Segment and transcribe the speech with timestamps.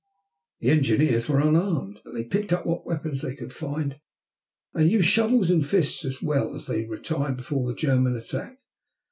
[0.61, 3.99] The engineers were unarmed, but they picked up what weapons they could find
[4.73, 8.57] and used shovels and fists as well as they retired before the German attack.